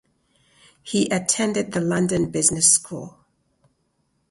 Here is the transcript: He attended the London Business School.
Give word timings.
He 0.81 1.09
attended 1.11 1.71
the 1.71 1.79
London 1.79 2.31
Business 2.31 2.71
School. 2.71 3.19